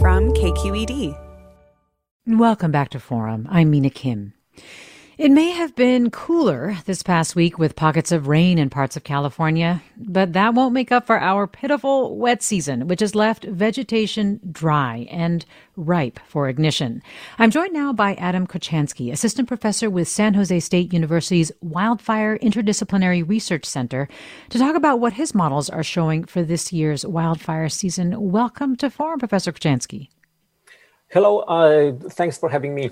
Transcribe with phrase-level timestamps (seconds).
[0.00, 1.18] From KQED.
[2.24, 3.48] Welcome back to Forum.
[3.50, 4.32] I'm Mina Kim.
[5.18, 9.02] It may have been cooler this past week with pockets of rain in parts of
[9.02, 14.38] California, but that won't make up for our pitiful wet season, which has left vegetation
[14.52, 17.02] dry and ripe for ignition.
[17.36, 23.28] I'm joined now by Adam Kochanski, assistant professor with San Jose State University's Wildfire Interdisciplinary
[23.28, 24.08] Research Center,
[24.50, 28.30] to talk about what his models are showing for this year's wildfire season.
[28.30, 30.10] Welcome to Forum, Professor Kochanski.
[31.08, 32.90] Hello, uh, thanks for having me.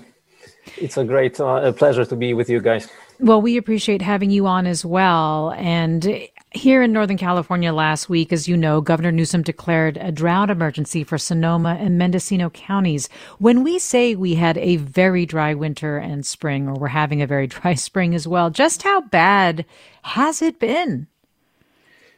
[0.77, 2.87] It's a great uh, pleasure to be with you guys.
[3.19, 5.53] Well, we appreciate having you on as well.
[5.57, 10.49] And here in Northern California last week, as you know, Governor Newsom declared a drought
[10.49, 13.09] emergency for Sonoma and Mendocino counties.
[13.39, 17.27] When we say we had a very dry winter and spring, or we're having a
[17.27, 19.65] very dry spring as well, just how bad
[20.03, 21.07] has it been?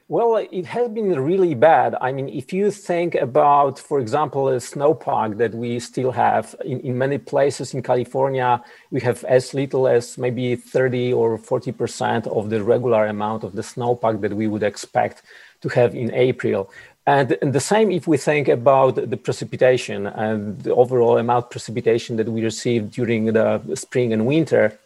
[0.10, 1.96] Well, it has been really bad.
[2.02, 6.80] I mean, if you think about, for example, a snowpack that we still have in,
[6.80, 12.50] in many places in California, we have as little as maybe 30 or 40% of
[12.50, 15.22] the regular amount of the snowpack that we would expect
[15.62, 16.72] to have in April.
[17.06, 21.52] And, and, the same if we think about the precipitation and the overall amount of
[21.52, 24.80] precipitation that we received during the spring and winter.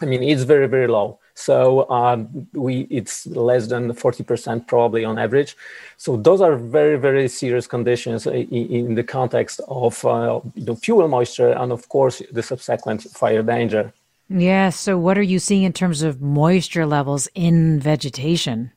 [0.00, 1.18] I mean, it's very, very low.
[1.34, 5.56] So um, we it's less than 40% probably on average.
[5.96, 10.76] So those are very, very serious conditions in, in the context of uh, you know,
[10.76, 13.92] fuel moisture and of course the subsequent fire danger.
[14.28, 14.70] Yeah.
[14.70, 18.70] So what are you seeing in terms of moisture levels in vegetation?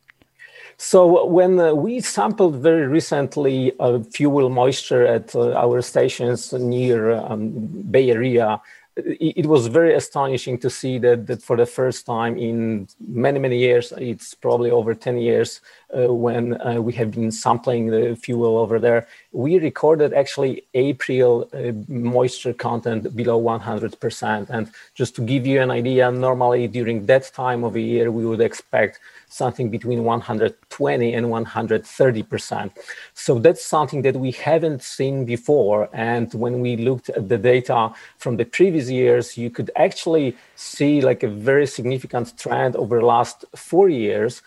[0.78, 7.14] So when uh, we sampled very recently uh, fuel moisture at uh, our stations near
[7.14, 7.50] um,
[7.90, 8.62] Bay Area,
[9.06, 13.58] it, was very astonishing to see that, that for the first time in many, many
[13.58, 15.62] years, it's probably over 10 years
[15.98, 19.08] uh, when uh, we have been sampling the fuel over there,
[19.38, 24.50] we recorded actually April uh, moisture content below 100%.
[24.50, 28.26] And just to give you an idea, normally during that time of the year, we
[28.26, 29.00] would expect
[29.30, 32.72] something between 120 and 130 percent.
[33.14, 35.88] So that's something that we haven't seen before.
[35.94, 41.00] And when we looked at the data from the previous years, you could actually see
[41.00, 44.42] like a very significant trend over the last four years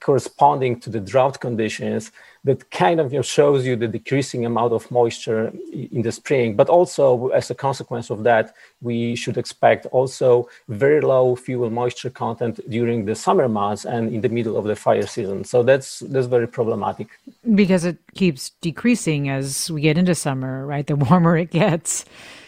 [0.00, 2.10] corresponding to the drought conditions
[2.44, 6.54] that kind of you know, shows you the decreasing amount of moisture in the spring.
[6.54, 12.10] But also, as a consequence of that, we should expect also very low fuel moisture
[12.10, 15.44] content during the summer months and in the middle of the fire season.
[15.44, 17.08] So that's that's very problematic.
[17.54, 20.86] Because it keeps decreasing as we get into summer, right?
[20.86, 22.04] The warmer it gets.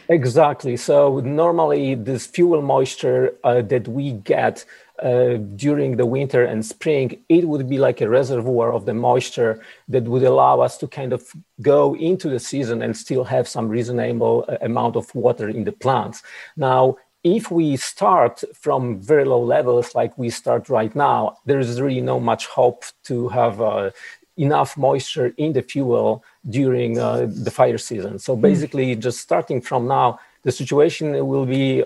[0.08, 0.76] Exactly.
[0.76, 4.64] So normally, this fuel moisture uh, that we get
[5.02, 9.60] uh, during the winter and spring, it would be like a reservoir of the moisture
[9.88, 11.22] that would allow us to kind of
[11.62, 15.72] go into the season and still have some reasonable uh, amount of water in the
[15.72, 16.22] plants.
[16.56, 21.80] Now, if we start from very low levels like we start right now, there is
[21.80, 23.90] really no much hope to have uh,
[24.36, 28.18] enough moisture in the fuel during uh, the fire season.
[28.18, 28.42] So hmm.
[28.42, 31.82] basically, just starting from now, the situation will be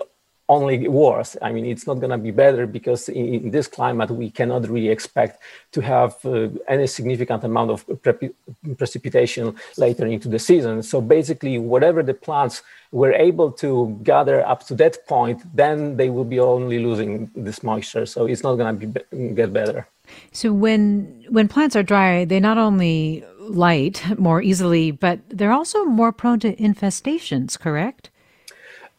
[0.55, 1.31] only worse.
[1.41, 4.89] I mean, it's not going to be better because in, this climate, we cannot really
[4.97, 5.41] expect
[5.75, 8.33] to have uh, any significant amount of pre-
[8.77, 10.83] precipitation later into the season.
[10.83, 12.55] So basically, whatever the plants
[12.91, 17.63] were able to gather up to that point, then they will be only losing this
[17.63, 18.05] moisture.
[18.05, 19.87] So it's not going to be, get better.
[20.33, 20.81] So when
[21.29, 26.39] when plants are dry, they not only light more easily, but they're also more prone
[26.41, 27.57] to infestations.
[27.57, 28.09] Correct?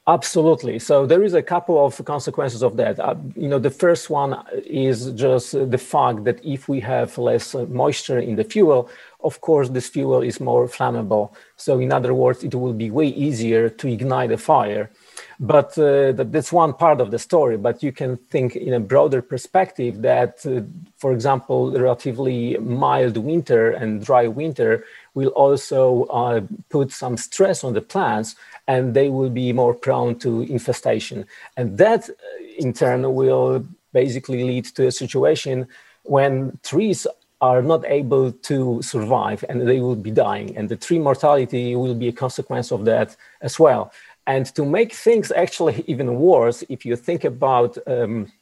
[0.08, 0.80] Absolutely.
[0.80, 2.98] So there is a couple of consequences of that.
[2.98, 7.54] Uh, you know, the first one is just the fact that if we have less
[7.54, 8.90] moisture in the fuel,
[9.24, 11.32] of course, this fuel is more flammable.
[11.56, 14.90] So in other words, it will be way easier to ignite a fire.
[15.38, 17.56] But uh, that's one part of the story.
[17.56, 20.62] But you can think in a broader perspective that, uh,
[20.98, 24.84] for example, relatively mild winter and dry winter
[25.14, 26.40] will also uh,
[26.70, 28.36] put some stress on the plants
[28.68, 31.26] and they will be more prone to infestation.
[31.56, 32.14] And that uh,
[32.58, 35.66] in turn will basically lead to a situation
[36.04, 37.06] when trees
[37.42, 40.56] are not able to survive and they will be dying.
[40.56, 43.92] And the tree mortality will be a consequence of that as well.
[44.28, 48.32] And to make things actually even worse, if you think about um,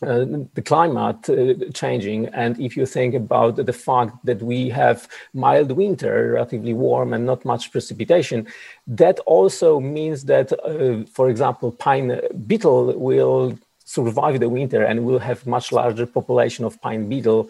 [0.00, 0.24] uh,
[0.54, 5.72] the climate uh, changing, and if you think about the fact that we have mild
[5.72, 8.46] winter, relatively warm, and not much precipitation,
[8.86, 13.58] that also means that, uh, for example, pine beetle will
[13.88, 17.48] survive the winter and will have much larger population of pine beetle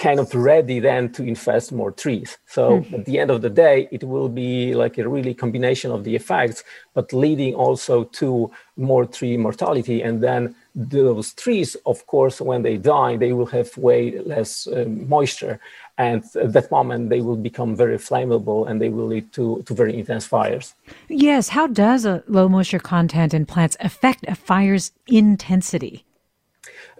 [0.00, 2.38] kind of ready then to infest more trees.
[2.46, 2.94] So mm-hmm.
[2.94, 6.16] at the end of the day, it will be like a really combination of the
[6.16, 6.64] effects,
[6.94, 10.00] but leading also to more tree mortality.
[10.02, 14.86] And then those trees, of course, when they die, they will have way less uh,
[14.88, 15.60] moisture.
[15.98, 19.74] And at that moment, they will become very flammable and they will lead to, to
[19.74, 20.74] very intense fires.
[21.08, 21.50] Yes.
[21.50, 26.06] How does a low moisture content in plants affect a fire's intensity?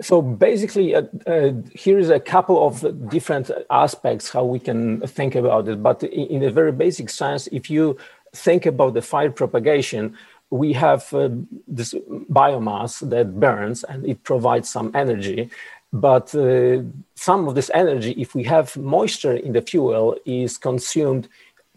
[0.00, 5.34] So basically, uh, uh, here is a couple of different aspects how we can think
[5.34, 5.82] about it.
[5.82, 7.98] But in, a very basic sense, if you
[8.32, 10.16] think about the fire propagation,
[10.50, 11.28] we have uh,
[11.68, 11.94] this
[12.30, 15.50] biomass that burns and it provides some energy.
[15.92, 16.82] But uh,
[17.14, 21.28] some of this energy, if we have moisture in the fuel, is consumed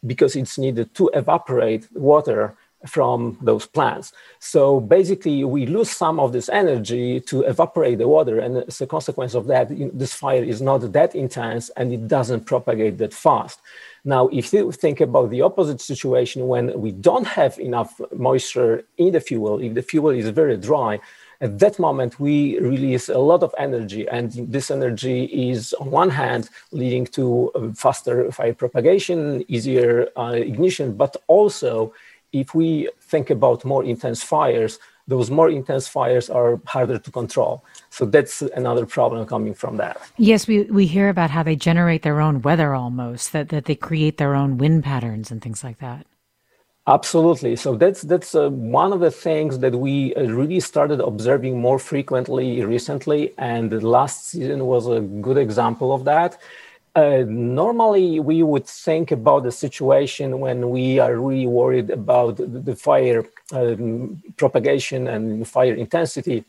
[0.06, 2.56] because it's needed to evaporate water
[2.88, 4.14] from those plants.
[4.40, 8.88] So basically, we lose some of this energy to evaporate the water, and as a
[8.88, 13.60] consequence of that, this fire is not that intense and it doesn't propagate that fast.
[14.06, 19.14] Now, if you think about the opposite situation when we don't have enough moisture in
[19.14, 21.00] the fuel, if the fuel is very dry,
[21.44, 26.10] at that moment we release a lot of energy and this energy is on one
[26.10, 31.94] hand leading to faster fire propagation easier uh, ignition but also
[32.34, 37.64] if we think about more intense fires, those more intense fires are harder to control.
[37.90, 39.98] So that's another problem coming from that.
[40.18, 43.76] Yes, we, we hear about how they generate their own weather almost, that, that they
[43.76, 46.06] create their own wind patterns and things like that.
[46.86, 47.56] Absolutely.
[47.56, 51.80] So that's that's uh, one of the things that we uh, really started observing more
[51.80, 56.38] frequently recently, and the last season was a good example of that.
[56.96, 62.76] Uh, normally, we would think about the situation when we are really worried about the
[62.76, 66.46] fire um, propagation and fire intensity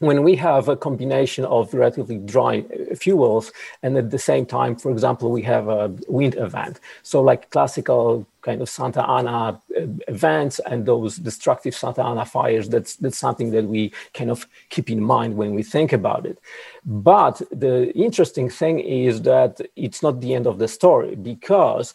[0.00, 2.62] when we have a combination of relatively dry
[2.96, 3.52] fuels
[3.82, 6.80] and at the same time for example we have a wind event.
[7.02, 12.68] So like classical kind of santa ana uh, events and those destructive santa ana fires
[12.68, 16.38] that's that's something that we kind of keep in mind when we think about it.
[16.84, 21.94] But the interesting thing is that it's not the end of the story because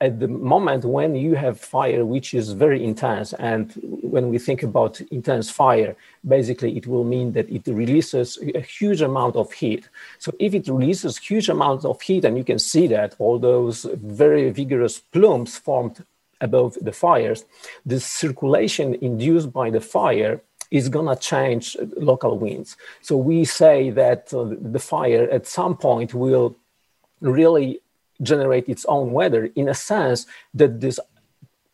[0.00, 4.62] at the moment when you have fire which is very intense and when we think
[4.62, 5.96] about intense fire
[6.26, 9.88] basically it will mean that it releases a huge amount of heat.
[10.18, 13.86] So if it releases huge amounts of heat and you can see that all those
[14.02, 16.04] very vigorous plumes formed
[16.40, 17.44] above the fires
[17.84, 20.40] the circulation induced by the fire
[20.70, 22.76] is going to change local winds.
[23.00, 26.56] So we say that uh, the fire at some point will
[27.20, 27.80] really
[28.22, 30.98] generate its own weather in a sense that this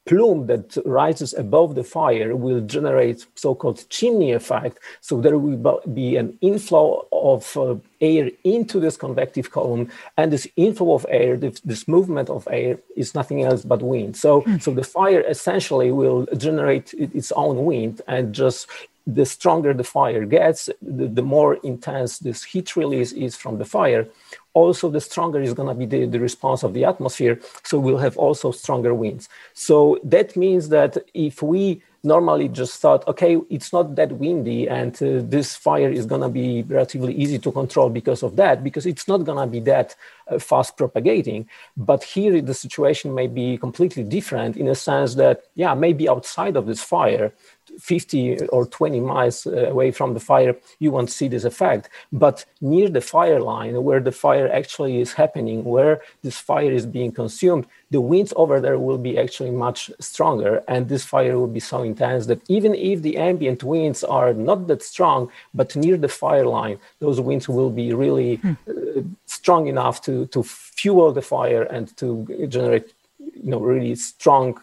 [0.06, 6.16] plume that rises above the fire will generate so-called chimney effect so there will be
[6.16, 11.60] an inflow of uh, air into this convective column and this inflow of air this,
[11.60, 14.62] this movement of air is nothing else but wind so mm.
[14.62, 18.68] so the fire essentially will generate its own wind and just
[19.06, 23.64] the stronger the fire gets the, the more intense this heat release is from the
[23.64, 24.08] fire
[24.54, 27.38] also the stronger is going to be the, the response of the atmosphere.
[27.64, 29.28] So we'll have also stronger winds.
[29.52, 34.94] So that means that if we normally just thought, okay, it's not that windy and
[35.02, 38.87] uh, this fire is going to be relatively easy to control because of that, because
[38.87, 39.96] it's not going to be that
[40.38, 41.48] fast propagating.
[41.76, 46.56] But here the situation may be completely different in a sense that, yeah, maybe outside
[46.56, 47.32] of this fire,
[47.78, 51.88] 50 or 20 miles uh, away from the fire, you won't see this effect.
[52.12, 56.86] But near the fire line, where the fire actually is happening, where this fire is
[56.86, 60.62] being consumed, the winds over there will be actually much stronger.
[60.68, 64.66] And this fire will be so intense that even if the ambient winds are not
[64.68, 68.52] that strong, but near the fire line, those winds will be really hmm.
[68.68, 72.06] uh, strong enough to, to fuel the fire and to
[72.49, 72.87] generate
[73.18, 74.61] you know, really strong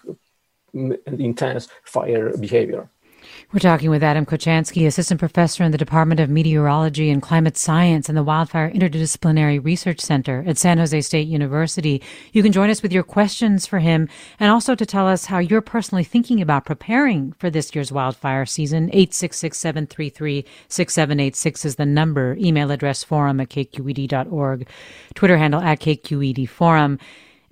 [0.73, 2.89] and intense fire behavior.
[3.53, 8.07] We're talking with Adam Kochanski, assistant professor in the Department of Meteorology and Climate Science
[8.07, 12.01] and the Wildfire Interdisciplinary Research Center at San Jose State University.
[12.31, 14.07] You can join us with your questions for him
[14.39, 18.45] and also to tell us how you're personally thinking about preparing for this year's wildfire
[18.45, 18.89] season.
[18.91, 22.37] 866-733-6786 is the number.
[22.39, 24.65] Email address forum at kqed.org.
[25.13, 26.99] Twitter handle at kqed forum.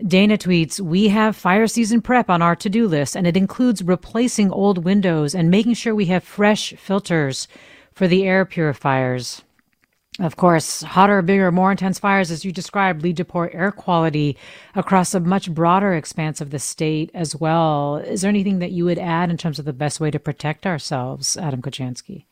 [0.06, 3.84] Dana tweets, We have fire season prep on our to do list, and it includes
[3.84, 7.48] replacing old windows and making sure we have fresh filters
[7.92, 9.42] for the air purifiers.
[10.18, 14.38] Of course, hotter, bigger, more intense fires, as you described, lead to poor air quality
[14.76, 17.98] across a much broader expanse of the state as well.
[17.98, 20.66] Is there anything that you would add in terms of the best way to protect
[20.66, 22.26] ourselves, Adam Kochanski?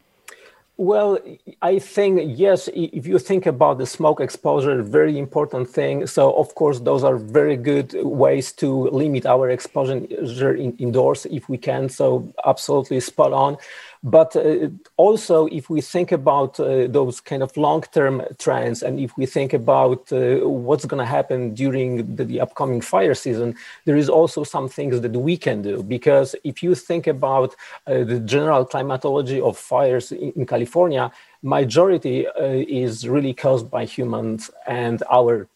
[0.79, 1.17] Well,
[1.63, 6.05] I think, yes, if you think about the smoke exposure, very important thing.
[6.05, 11.49] So, of course, those are very good ways to limit our exposure in, indoors if
[11.49, 11.89] we can.
[11.89, 13.57] So, absolutely spot on.
[14.03, 18.99] But uh, also, if we think about uh, those kind of long term trends, and
[18.99, 23.55] if we think about uh, what's going to happen during the, the, upcoming fire season,
[23.85, 25.81] there is also some things that we can do.
[25.81, 27.55] Because if you think about
[27.87, 30.66] uh, the general climatology of fires in, in California,
[31.41, 32.31] majority uh,
[32.83, 35.47] is really caused by humans and our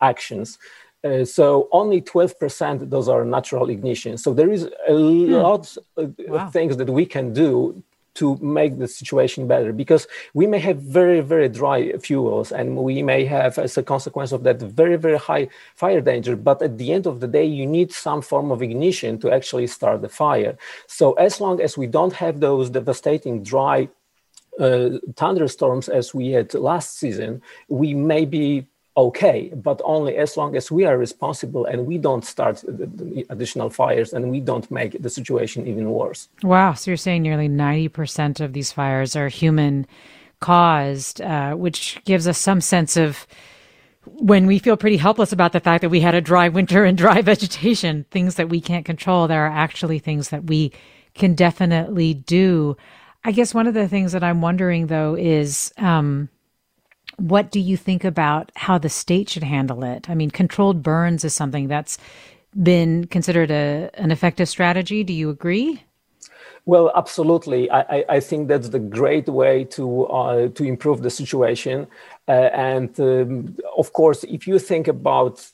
[0.00, 0.58] actions.
[1.04, 4.20] Uh, so only 12% those are natural ignitions.
[4.20, 5.32] So there is a hmm.
[5.32, 6.48] lot of wow.
[6.48, 7.82] things that we can do
[8.14, 13.02] to make the situation better because we may have very very dry fuels and we
[13.02, 16.92] may have as a consequence of that very very high fire danger but at the
[16.92, 20.56] end of the day you need some form of ignition to actually start the fire
[20.86, 23.88] so as long as we don't have those devastating dry
[24.60, 30.54] uh, thunderstorms as we had last season we may be okay, but only as long
[30.54, 32.62] as we are responsible and we don't start
[33.28, 36.28] additional fires and we don't make the situation even worse.
[36.42, 36.74] Wow.
[36.74, 39.86] So you're saying nearly 90% of these fires are human
[40.40, 43.26] caused, uh, which gives us some sense of
[44.04, 46.96] when we feel pretty helpless about the fact that we had a dry winter and
[46.96, 50.72] dry vegetation, things that we can't control, there are actually things that we
[51.14, 52.76] can definitely do.
[53.24, 56.28] I guess one of the things that I'm wondering though is, um,
[57.16, 60.10] what do you think about how the state should handle it?
[60.10, 61.96] I mean, controlled burns is something that's
[62.62, 65.04] been considered a, an effective strategy.
[65.04, 65.82] Do you agree?
[66.66, 67.70] Well, absolutely.
[67.70, 71.86] I, I, think that's the great way to uh, to improve the situation.
[72.26, 75.46] Uh, and um, of course, if you think about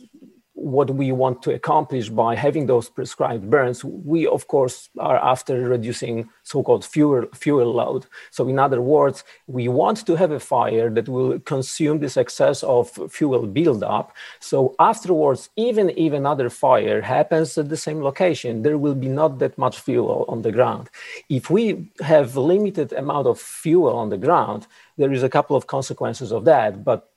[0.61, 5.69] what we want to accomplish by having those prescribed burns, we of course are after
[5.69, 8.07] reducing so-called fuel fuel load.
[8.31, 12.63] So in other words, we want to have a fire that will consume this excess
[12.63, 14.15] of fuel buildup.
[14.39, 19.39] So afterwards, even if another fire happens at the same location, there will be not
[19.39, 20.91] that much fuel on the ground.
[21.31, 24.67] If we have limited amount of fuel on the ground,
[24.99, 26.85] there is a couple of consequences of that.
[26.85, 27.11] But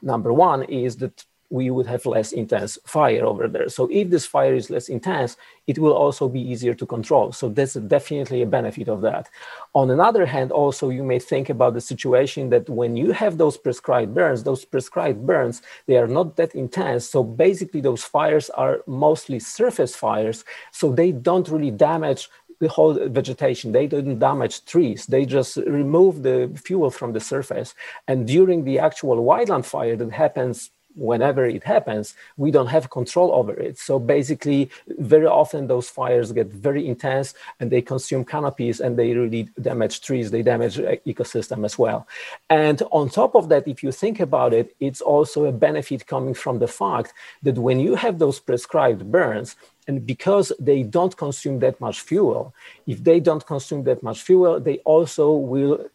[0.00, 3.68] number one is that we would have less intense fire over there.
[3.68, 5.36] So if this fire is less intense,
[5.66, 7.32] it will also be easier to control.
[7.32, 9.28] So that's definitely a benefit of that.
[9.74, 13.56] On another hand, also you may think about the situation that when you have those
[13.56, 17.08] prescribed burns, those prescribed burns, they are not that intense.
[17.08, 20.44] So basically those fires are mostly surface fires.
[20.72, 22.28] So they don't really damage
[22.60, 23.72] the whole vegetation.
[23.72, 25.06] They didn't damage trees.
[25.06, 27.74] They just remove the fuel from the surface.
[28.08, 33.32] And during the actual wildland fire that happens whenever it happens, we don't have control
[33.32, 33.78] over it.
[33.78, 39.14] So basically, very often those fires get very intense and they consume canopies and they
[39.14, 42.06] really damage trees, they damage ecosystem as well.
[42.50, 46.34] And on top of that, if you think about it, it's also a benefit coming
[46.34, 51.60] from the fact that when you have those prescribed burns, and because they don't consume
[51.60, 52.54] that much fuel,
[52.86, 55.88] if they don't consume that much fuel, they also will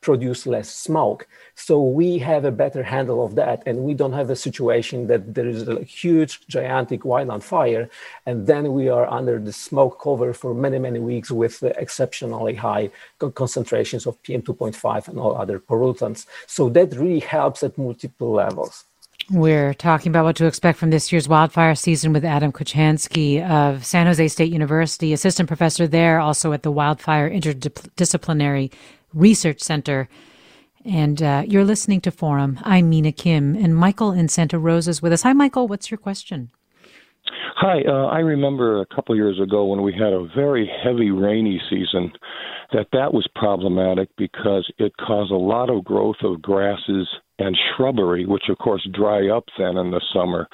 [0.00, 1.26] produce less smoke.
[1.54, 5.34] So we have a better handle of that, and we don't have a situation that
[5.34, 7.90] there is a huge, gigantic wildland fire,
[8.26, 12.90] and then we are under the smoke cover for many, many weeks with exceptionally high
[13.34, 16.26] concentrations of PM 2.5 and all other pollutants.
[16.46, 18.84] So that really helps at multiple levels.
[19.30, 23.84] We're talking about what to expect from this year's wildfire season with Adam Kochanski of
[23.84, 28.72] San Jose State University, assistant professor there, also at the Wildfire Interdisciplinary
[29.12, 30.08] Research Center.
[30.84, 32.58] And uh, you're listening to Forum.
[32.62, 35.22] I'm Mina Kim, and Michael in Santa Rosa is with us.
[35.22, 35.68] Hi, Michael.
[35.68, 36.50] What's your question?
[37.56, 37.82] Hi.
[37.86, 42.12] Uh, I remember a couple years ago when we had a very heavy rainy season
[42.72, 48.26] that that was problematic because it caused a lot of growth of grasses and shrubbery,
[48.26, 50.46] which of course dry up then in the summer.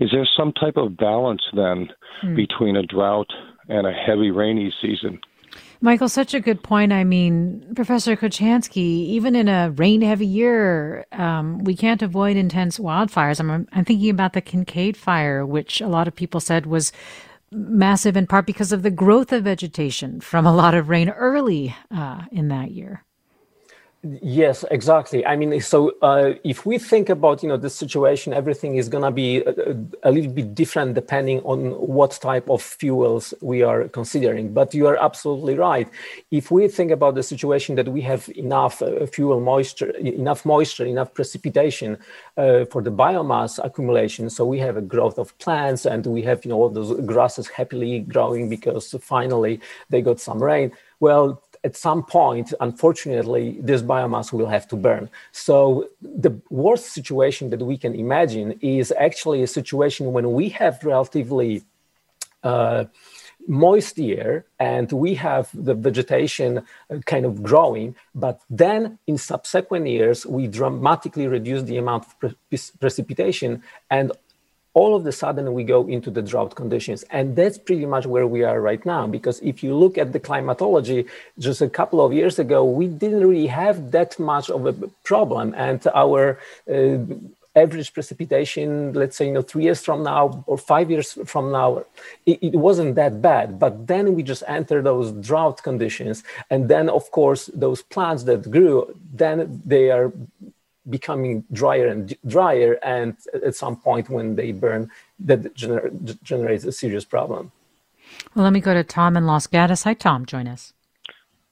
[0.00, 1.88] Is there some type of balance then
[2.22, 2.34] hmm.
[2.34, 3.30] between a drought
[3.68, 5.20] and a heavy rainy season?
[5.80, 6.92] Michael, such a good point.
[6.92, 12.78] I mean, Professor Kochanski, even in a rain heavy year, um, we can't avoid intense
[12.78, 13.38] wildfires.
[13.38, 16.90] I'm, I'm thinking about the Kincade fire, which a lot of people said was
[17.52, 21.74] massive in part because of the growth of vegetation from a lot of rain early
[21.94, 23.04] uh, in that year.
[24.04, 25.26] Yes, exactly.
[25.26, 29.02] I mean, so uh, if we think about you know the situation, everything is going
[29.02, 33.88] to be a, a, little bit different depending on what type of fuels we are
[33.88, 34.52] considering.
[34.52, 35.88] But you are absolutely right.
[36.30, 40.86] If we think about the situation that we have enough uh, fuel moisture, enough moisture,
[40.86, 41.98] enough precipitation
[42.36, 46.44] uh, for the biomass accumulation, so we have a growth of plants and we have
[46.44, 50.70] you know all those grasses happily growing because finally they got some rain.
[51.00, 55.04] Well, at some point, unfortunately, this biomass will have to burn.
[55.46, 55.58] So
[56.24, 56.32] the
[56.64, 58.48] worst situation that we can imagine
[58.78, 61.52] is actually a situation when we have relatively
[62.50, 62.84] uh,
[63.66, 67.88] moist year and we have the vegetation uh, kind of growing
[68.24, 73.50] but then in subsequent years we dramatically reduce the amount of pre- precipitation
[73.96, 74.06] and
[74.78, 77.00] all of a sudden we go into the drought conditions.
[77.10, 79.02] And that's pretty much where we are right now.
[79.16, 81.00] Because if you look at the climatology,
[81.46, 84.74] just a couple of years ago, we didn't really have that much of a
[85.10, 85.46] problem.
[85.56, 86.38] And our
[86.72, 86.98] uh,
[87.64, 91.84] average precipitation, let's say, you know, three years from now or five years from now,
[92.24, 93.58] it, it, wasn't that bad.
[93.58, 96.22] But then we just enter those drought conditions.
[96.50, 100.12] And then, of course, those plants that grew, then they are
[100.90, 104.90] becoming drier and drier, and at some point when they burn,
[105.20, 107.52] that gener- generates a serious problem.
[108.34, 109.82] Well, let me go to Tom in Los Gatos.
[109.84, 110.26] Hi, Tom.
[110.26, 110.72] Join us.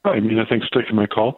[0.05, 0.45] Hi, Mina.
[0.49, 1.37] Thanks for taking my call.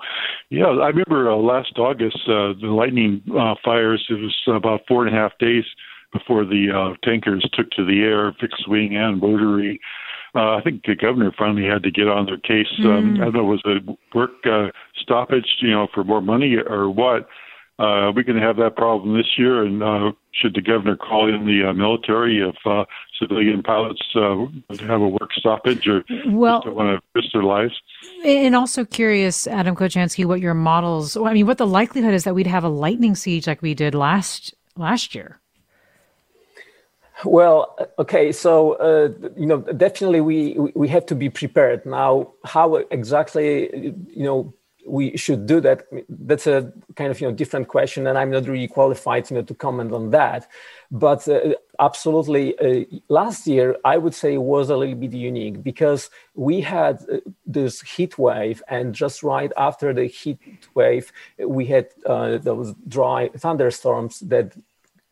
[0.51, 5.07] Yeah, I remember uh, last August, uh, the lightning uh, fires, it was about four
[5.07, 5.65] and a half days
[6.13, 9.81] before the uh, tankers took to the air, fixed wing and rotary.
[10.35, 12.69] Uh, I think the governor finally had to get on their case.
[12.81, 12.87] Mm.
[12.87, 13.83] Um, I don't know, was it
[14.15, 14.69] work uh,
[15.01, 17.27] stoppage, you know, for more money or what?
[17.79, 19.63] Uh, we can have that problem this year.
[19.63, 22.85] And uh, should the governor call in the uh, military if uh,
[23.19, 24.47] civilian pilots uh,
[24.87, 27.75] have a work stoppage or well, just want to risk their lives?
[28.25, 31.17] And also curious, Adam Kochanski, what your models.
[31.17, 33.95] I mean, what the likelihood is that we'd have a lightning siege like we did
[33.95, 35.41] last last year.
[37.25, 41.85] Well, okay, so uh, you know, definitely we we have to be prepared.
[41.85, 44.55] Now, how exactly you know
[44.89, 45.87] we should do that.
[46.09, 49.43] That's a kind of you know different question and i'm not really qualified you know
[49.43, 50.49] to comment on that.
[50.91, 56.11] But uh, absolutely uh, last year i would say was a little bit unique because
[56.35, 60.41] we had uh, this heat wave and just right after the heat
[60.75, 64.53] wave we had uh, those dry thunderstorms that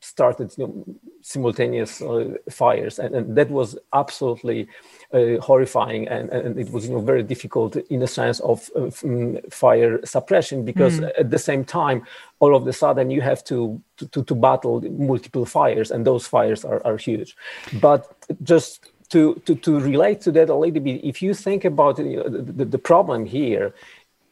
[0.00, 0.84] started you know,
[1.22, 4.68] simultaneous uh, fires and, and, that was absolutely
[5.12, 9.38] horrifying and, and, it was you know very difficult in the sense of, of um,
[9.50, 11.10] fire suppression because mm.
[11.18, 12.04] at the same time
[12.40, 13.80] all of a sudden you have to,
[14.12, 17.36] to to battle multiple fires and those fires are, are huge
[17.80, 21.98] but just to, to to relate to that a little bit if you think about
[21.98, 23.72] you know, the, the problem here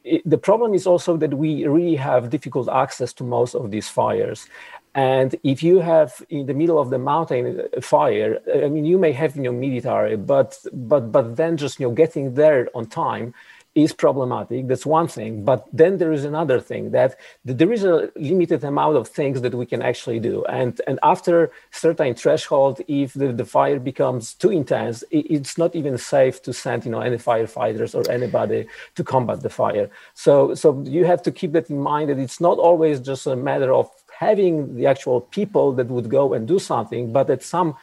[0.02, 3.88] it, the problem is also that we really have difficult access to most of these
[3.88, 4.48] fires
[4.94, 8.98] and if you have in the middle of the mountain a fire, I mean, you
[8.98, 12.86] may have you know military, but but but then just you know getting there on
[12.86, 13.34] time
[13.74, 14.68] is problematic.
[14.68, 15.44] That's one thing.
[15.44, 19.54] But then there is another thing that there is a limited amount of things that
[19.54, 20.44] we can actually do.
[20.44, 25.74] And and after certain threshold, if the, the fire becomes too intense, it, it's not
[25.74, 29.90] even safe to send you know any firefighters or anybody to combat the fire.
[30.14, 33.34] So so you have to keep that in mind that it's not always just a
[33.34, 37.76] matter of having the actual people that would go and do something, but at some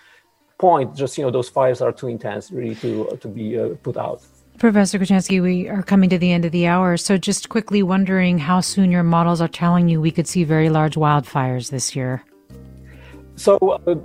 [0.57, 3.97] point, just you know, those fires are too intense really to to be uh, put
[3.97, 4.21] out.
[4.57, 6.95] Professor Kochanski, we are coming to the end of the hour.
[6.95, 10.69] So, just quickly wondering how soon your models are telling you we could see very
[10.69, 12.23] large wildfires this year.
[13.35, 13.95] So, uh,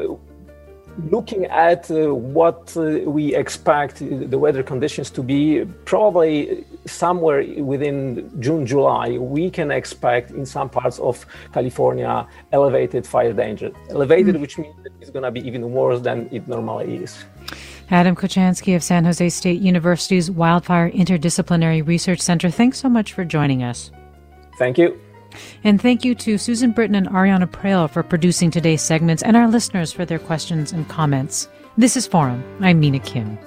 [1.11, 8.31] looking at uh, what uh, we expect the weather conditions to be, probably somewhere within
[8.41, 13.71] June, July, we can expect in some parts of California elevated fire danger.
[13.91, 14.41] Elevated, mm.
[14.41, 17.25] which means that it's going to be even worse than it normally is.
[17.91, 23.25] Adam Kochanski of San Jose State University's Wildfire Interdisciplinary Research Center, thanks so much for
[23.25, 23.93] joining us.
[24.59, 24.99] Thank you.
[25.65, 29.49] And thank you to Susan Britton and Ariana Proehl for producing today's segments and our
[29.49, 31.49] listeners for their questions and comments.
[31.79, 32.43] This is Forum.
[32.61, 33.39] I'm Mina Kim.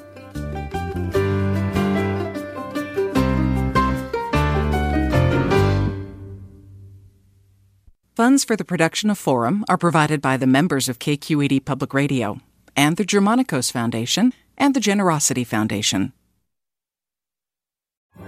[8.19, 12.41] Funds for the production of Forum are provided by the members of KQED Public Radio
[12.75, 16.12] and the Germanacos Foundation and the Generosity Foundation.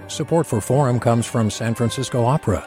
[0.08, 2.66] Support for Forum comes from San Francisco Opera.